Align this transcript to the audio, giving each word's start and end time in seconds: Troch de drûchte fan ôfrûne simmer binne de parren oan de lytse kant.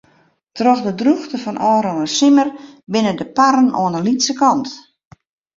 Troch 0.55 0.81
de 0.85 0.91
drûchte 0.99 1.37
fan 1.43 1.57
ôfrûne 1.73 2.07
simmer 2.17 2.47
binne 2.91 3.13
de 3.19 3.25
parren 3.37 3.69
oan 3.81 3.93
de 3.95 4.01
lytse 4.07 4.33
kant. 4.39 4.67